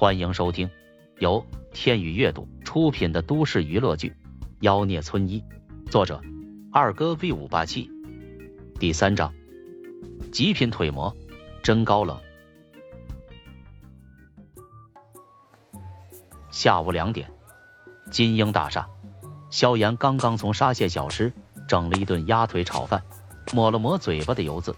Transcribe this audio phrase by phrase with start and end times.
[0.00, 0.70] 欢迎收听
[1.18, 4.08] 由天宇阅读出品的都市娱乐剧
[4.60, 5.44] 《妖孽村医》，
[5.90, 6.22] 作者
[6.72, 7.90] 二哥 V 五八七，
[8.78, 9.34] 第三章，
[10.32, 11.14] 极品腿模
[11.62, 12.18] 真高冷。
[16.50, 17.30] 下午两点，
[18.10, 18.88] 金鹰大厦，
[19.50, 21.30] 萧炎刚刚从沙县小吃
[21.68, 23.02] 整了一顿鸭腿炒饭，
[23.52, 24.74] 抹了抹嘴巴的油渍，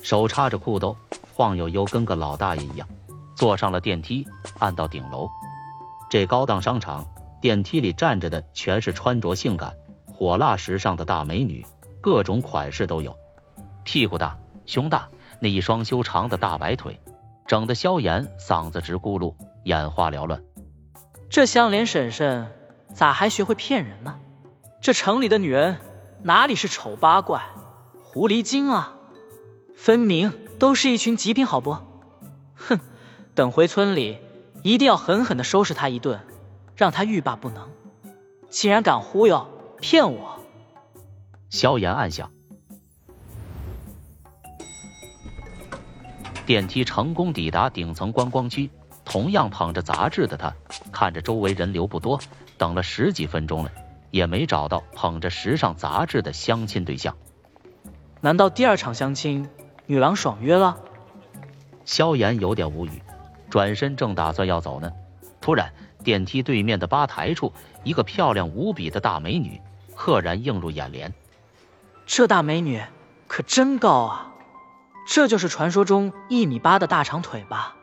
[0.00, 0.96] 手插着裤兜，
[1.32, 2.86] 晃悠悠跟个老大爷一样。
[3.34, 4.26] 坐上了电梯，
[4.58, 5.28] 按到顶楼。
[6.08, 7.06] 这高档商场
[7.40, 9.74] 电梯里站着的全是穿着性感、
[10.06, 11.66] 火辣时尚的大美女，
[12.00, 13.16] 各种款式都有。
[13.82, 15.08] 屁股大、胸大，
[15.40, 17.00] 那一双修长的大白腿，
[17.46, 20.42] 整得萧炎嗓子直咕噜，眼花缭乱。
[21.28, 22.52] 这香莲婶婶
[22.94, 24.20] 咋还学会骗人呢？
[24.80, 25.78] 这城里的女人
[26.22, 27.42] 哪里是丑八怪、
[28.02, 28.94] 狐狸精啊？
[29.76, 31.76] 分明都是一群极品，好不？
[32.54, 32.78] 哼！
[33.34, 34.18] 等回村里，
[34.62, 36.20] 一定要狠狠的收拾他一顿，
[36.76, 37.68] 让他欲罢不能。
[38.48, 39.48] 竟然敢忽悠
[39.80, 40.38] 骗我！
[41.50, 42.30] 萧炎暗想。
[46.46, 48.70] 电梯成功抵达顶层观光区，
[49.04, 50.54] 同样捧着杂志的他，
[50.92, 52.20] 看着周围人流不多，
[52.56, 53.72] 等了十几分钟了，
[54.12, 57.16] 也没找到捧着时尚杂志的相亲对象。
[58.20, 59.48] 难道第二场相亲
[59.86, 60.78] 女郎爽约了？
[61.84, 63.02] 萧炎有点无语。
[63.54, 64.90] 转身正打算要走呢，
[65.40, 67.52] 突然电梯对面的吧台处，
[67.84, 69.60] 一个漂亮无比的大美女
[69.94, 71.14] 赫然映入眼帘。
[72.04, 72.82] 这大美女
[73.28, 74.32] 可真高啊！
[75.06, 77.76] 这就是传说中一米八的大长腿吧？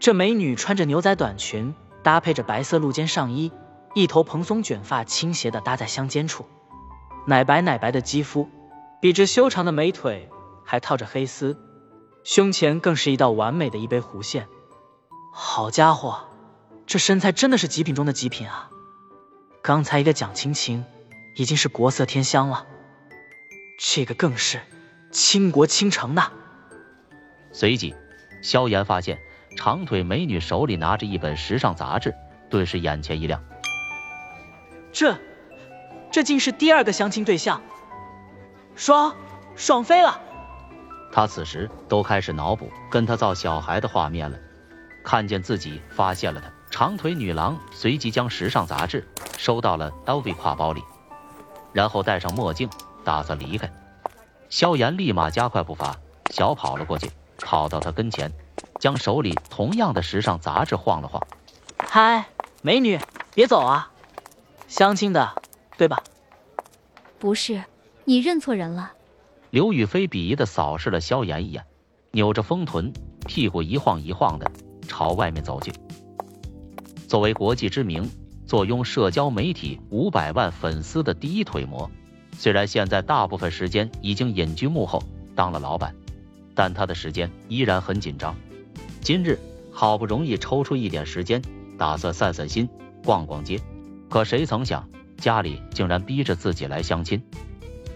[0.00, 3.52] 这美女穿着牛仔短裙，搭配着白色露肩上衣，
[3.94, 6.44] 一头蓬松卷发倾斜的搭在香肩处，
[7.24, 8.48] 奶白奶白的肌肤，
[9.00, 10.28] 比这修长的美腿
[10.64, 11.56] 还套着黑丝。
[12.22, 14.46] 胸前更是一道完美的一杯弧线，
[15.32, 16.28] 好家伙，
[16.86, 18.70] 这身材真的是极品中的极品啊！
[19.62, 20.84] 刚才一个蒋勤勤
[21.34, 22.66] 已经是国色天香了，
[23.78, 24.60] 这个更是
[25.10, 26.30] 倾国倾城呐！
[27.52, 27.94] 随即，
[28.42, 29.18] 萧炎发现
[29.56, 32.14] 长腿美女手里拿着一本时尚杂志，
[32.50, 33.42] 顿时眼前一亮，
[34.92, 35.16] 这
[36.10, 37.62] 这竟是第二个相亲对象，
[38.76, 39.16] 爽
[39.56, 40.20] 爽飞了！
[41.12, 44.38] 他此时都开始脑补跟他造小孩的画面了。
[45.02, 50.82] 看见自己发现了他，长腿女郎随即将时尚杂志收到了 LV 挎包里，
[51.72, 52.68] 然后戴上墨镜，
[53.02, 53.72] 打算离开。
[54.50, 55.96] 萧炎立马加快步伐，
[56.30, 58.30] 小跑了过去，跑到他跟前，
[58.78, 61.26] 将手里同样的时尚杂志晃了晃。
[61.78, 62.26] 嗨，
[62.60, 63.00] 美女，
[63.34, 63.90] 别走啊！
[64.68, 65.32] 相亲的，
[65.78, 66.02] 对吧？
[67.18, 67.64] 不是，
[68.04, 68.92] 你认错人了。
[69.50, 71.64] 刘雨菲鄙夷的扫视了萧炎一眼，
[72.12, 72.92] 扭着丰臀，
[73.26, 74.48] 屁股一晃一晃的
[74.86, 75.72] 朝外面走去。
[77.08, 78.08] 作为国际知名、
[78.46, 81.90] 坐拥社交媒体五百万粉丝的第一腿模，
[82.38, 85.02] 虽然现在大部分时间已经隐居幕后
[85.34, 85.96] 当了老板，
[86.54, 88.36] 但他的时间依然很紧张。
[89.00, 89.36] 今日
[89.72, 91.42] 好不容易抽出一点时间，
[91.76, 92.68] 打算散散心、
[93.04, 93.60] 逛逛街，
[94.08, 97.20] 可谁曾想家里竟然逼着自己来相亲。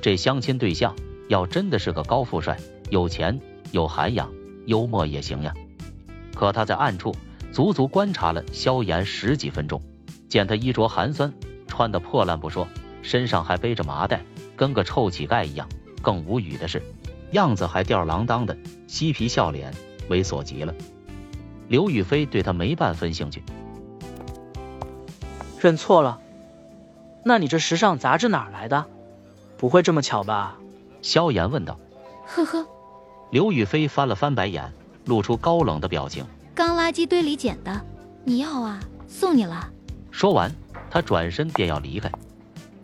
[0.03, 0.97] 这相亲对象。
[1.29, 2.57] 要真的是个高富帅，
[2.91, 3.41] 有钱
[3.73, 4.33] 有涵养，
[4.67, 5.55] 幽默也行呀。
[6.35, 7.15] 可他在暗处
[7.53, 9.81] 足足观察了萧炎十几分钟，
[10.29, 11.33] 见他衣着寒酸，
[11.67, 12.67] 穿的破烂不说，
[13.03, 14.23] 身上还背着麻袋，
[14.57, 15.69] 跟个臭乞丐一样。
[16.03, 16.83] 更无语的是，
[17.31, 18.55] 样子还吊儿郎当的，
[18.87, 19.73] 嬉皮笑脸，
[20.11, 20.75] 猥琐极了。
[21.69, 23.43] 刘雨菲对他没半分兴趣。
[25.59, 26.21] 认错了？
[27.25, 28.85] 那你这时尚杂志哪来的？
[29.57, 30.59] 不会这么巧吧？
[31.05, 31.79] 萧炎问道
[32.25, 32.67] ：“呵呵。”
[33.31, 34.73] 刘雨菲翻了翻白眼，
[35.05, 36.25] 露出高冷的表情
[36.57, 37.85] ：“刚垃圾堆里捡的，
[38.25, 38.81] 你要啊？
[39.07, 39.69] 送你了。”
[40.11, 40.51] 说完，
[40.91, 42.11] 他转身便要离开。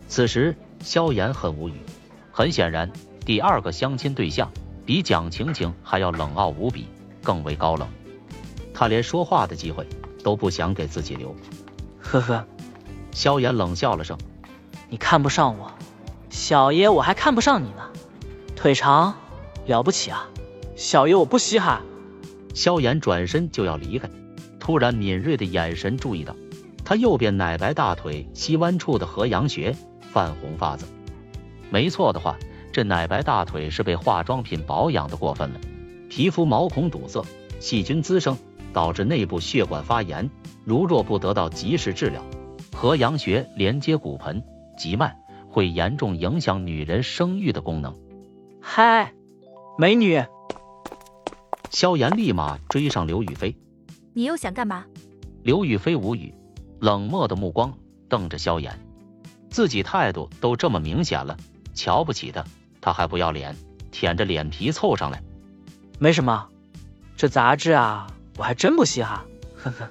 [0.07, 1.73] 此时，萧炎很无语。
[2.31, 2.91] 很显然，
[3.25, 4.51] 第二个相亲对象
[4.85, 6.85] 比蒋晴晴还要冷傲无比，
[7.23, 7.87] 更为高冷。
[8.71, 9.87] 他连说话的机会
[10.23, 11.35] 都不想给自己留。
[11.99, 12.45] 呵呵，
[13.11, 14.15] 萧炎冷笑了声
[14.89, 15.71] ：“你看不上我，
[16.29, 17.81] 小爷我还看不上你呢。”
[18.61, 19.15] 腿长
[19.65, 20.29] 了不起啊，
[20.75, 21.81] 小爷我不稀罕。
[22.53, 24.07] 萧炎转身就要离开，
[24.59, 26.35] 突然敏锐的眼神注意到
[26.85, 30.85] 他右边奶白大腿膝弯处的合阳穴泛红发紫。
[31.71, 32.37] 没错的话，
[32.71, 35.59] 这奶白大腿是被化妆品保养的过分了，
[36.07, 37.25] 皮肤毛孔堵塞，
[37.59, 38.37] 细菌滋生，
[38.71, 40.29] 导致内部血管发炎。
[40.65, 42.23] 如若不得到及时治疗，
[42.75, 44.43] 合阳穴连接骨盆、
[44.77, 45.17] 急脉，
[45.49, 47.95] 会严重影响女人生育的功能。
[48.63, 49.11] 嗨，
[49.77, 50.23] 美女！
[51.71, 53.57] 萧炎立马追上刘雨菲，
[54.13, 54.85] 你又想干嘛？
[55.41, 56.33] 刘雨菲无语，
[56.79, 57.73] 冷漠的目光
[58.07, 58.79] 瞪着萧炎，
[59.49, 61.35] 自己态度都这么明显了，
[61.73, 62.45] 瞧不起他，
[62.79, 63.55] 他还不要脸，
[63.91, 65.23] 舔着脸皮凑上来。
[65.99, 66.47] 没什么，
[67.17, 68.07] 这杂志啊，
[68.37, 69.25] 我还真不稀罕，
[69.57, 69.89] 呵呵。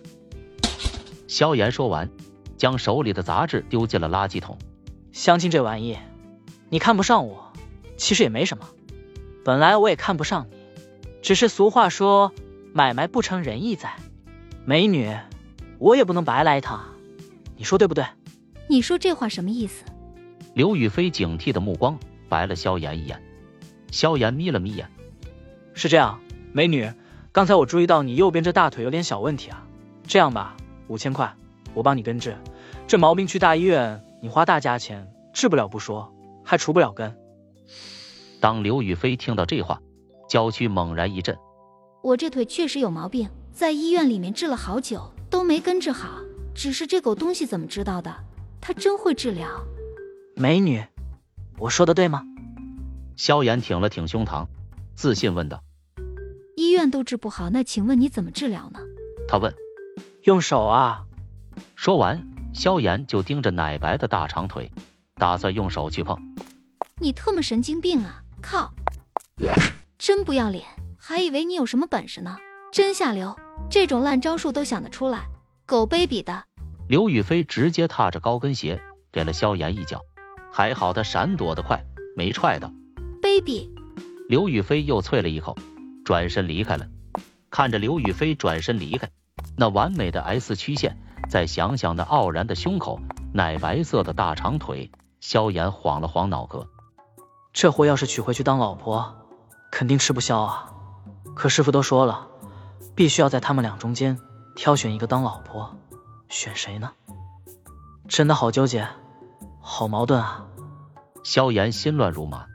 [1.26, 2.08] 萧炎说完，
[2.56, 4.56] 将手里的杂志丢进了垃圾桶。
[5.12, 5.98] 相亲这玩意，
[6.68, 7.49] 你看不上我，
[8.00, 8.66] 其实也没什么。
[9.44, 10.56] 本来我也看不上你，
[11.22, 12.32] 只是俗话说，
[12.72, 13.94] 买卖不成仁义在。
[14.64, 15.14] 美女，
[15.78, 16.80] 我也不能白来一趟，
[17.56, 18.04] 你说对不对？
[18.68, 19.84] 你说这话什么意思？
[20.54, 21.98] 刘雨菲警惕的目光
[22.28, 23.22] 白了萧炎一眼。
[23.90, 24.88] 萧炎眯了眯眼，
[25.74, 26.20] 是这样，
[26.52, 26.90] 美女，
[27.32, 29.66] 刚才我注意到你右边这大腿有点小问题啊。
[30.06, 30.56] 这样吧，
[30.88, 31.34] 五千块，
[31.74, 32.36] 我帮你根治。
[32.86, 36.14] 这毛病去大医院，你花大价钱治不了不说，
[36.44, 37.14] 还除不了根。
[38.40, 39.80] 当刘雨菲听到这话，
[40.28, 41.36] 娇躯猛然一震。
[42.02, 46.22] 我这腿确实有毛病，在医院里面治了好久都没根治好。
[46.54, 48.14] 只是这狗东西怎么知道的？
[48.60, 49.46] 它真会治疗。
[50.34, 50.82] 美女，
[51.58, 52.22] 我说的对吗？
[53.16, 54.46] 萧炎挺了挺胸膛，
[54.94, 55.62] 自信问道
[56.56, 58.80] ：“医院都治不好，那请问你怎么治疗呢？”
[59.28, 59.54] 他问
[60.24, 61.04] ：“用手啊。”
[61.76, 64.70] 说完，萧炎就盯着奶白的大长腿，
[65.16, 66.18] 打算用手去碰。
[66.98, 68.22] 你特么神经病啊！
[68.40, 68.72] 靠！
[69.98, 70.64] 真不要脸，
[70.98, 72.36] 还以为你有什么本事呢，
[72.72, 73.36] 真下流！
[73.68, 75.26] 这种烂招数都想得出来，
[75.66, 76.44] 狗卑鄙的！
[76.88, 78.82] 刘雨菲直接踏着高跟鞋
[79.12, 80.00] 给了萧炎一脚，
[80.50, 81.84] 还好他闪躲得快，
[82.16, 82.72] 没踹到。
[83.22, 83.70] 卑鄙！
[84.28, 85.56] 刘雨菲又啐了一口，
[86.04, 86.86] 转身离开了。
[87.50, 89.10] 看着刘雨菲转身离开，
[89.56, 90.96] 那完美的 S 曲线，
[91.28, 93.00] 再想想那傲然的胸口，
[93.32, 94.90] 奶白色的大长腿，
[95.20, 96.66] 萧炎晃了晃脑壳。
[97.52, 99.26] 这货要是娶回去当老婆，
[99.72, 100.72] 肯定吃不消啊！
[101.34, 102.28] 可师傅都说了，
[102.94, 104.18] 必须要在他们俩中间
[104.54, 105.76] 挑选一个当老婆，
[106.28, 106.92] 选谁呢？
[108.08, 108.86] 真的好纠结，
[109.60, 110.46] 好矛盾啊！
[111.24, 112.46] 萧炎心乱如麻，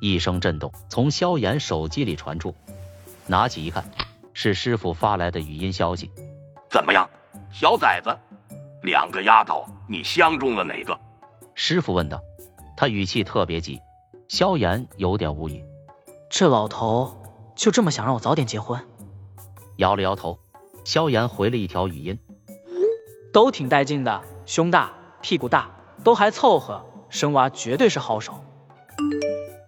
[0.00, 2.54] 一声震动从萧炎手机里传出，
[3.26, 3.84] 拿起一看，
[4.34, 6.10] 是师傅发来的语音消息。
[6.68, 7.08] 怎么样，
[7.52, 8.16] 小崽子，
[8.82, 10.98] 两个丫头，你相中了哪个？
[11.54, 12.20] 师傅问道。
[12.80, 13.80] 他语气特别急，
[14.28, 15.64] 萧炎有点无语。
[16.30, 17.20] 这老头
[17.56, 18.80] 就这么想让我早点结婚？
[19.78, 20.38] 摇了摇头，
[20.84, 22.16] 萧炎回了一条语音：
[23.32, 25.68] 都挺带劲的，胸大屁股大，
[26.04, 28.44] 都还凑合，生娃绝对是好手。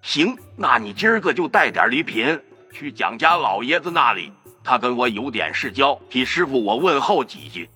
[0.03, 2.41] 行，那你今儿个就带点礼品
[2.73, 7.69] 去蒋家老爷子那里，他跟我有点事交，替师傅我问候几句。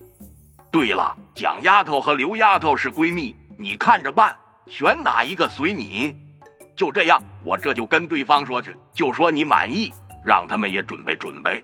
[0.71, 4.33] 对了，蒋丫头和刘丫头是闺蜜，你看着办。
[4.67, 6.15] 选哪一个随你，
[6.75, 11.63] 就这样，我这就跟对方说去，就说你满意，让他们也准备准备。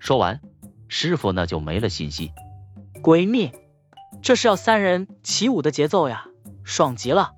[0.00, 0.40] 说完，
[0.88, 2.32] 师傅那就没了信息。
[3.02, 3.52] 闺蜜，
[4.22, 6.26] 这是要三人起舞的节奏呀，
[6.64, 7.32] 爽极了。